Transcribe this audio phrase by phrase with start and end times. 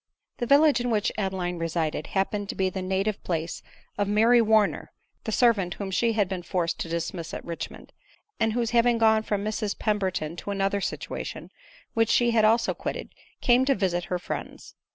[0.37, 3.61] The village in which Adeline resided happened to be the native place
[3.99, 4.91] of Mary Warner,
[5.25, 7.93] the servant whom she had been forced to dismiss at Richmond;
[8.39, 11.51] and who hav ing gone from Mrs Pemberton to another situation,
[11.93, 13.09] which die bad also quitted,
[13.41, 14.73] came to visit her friends.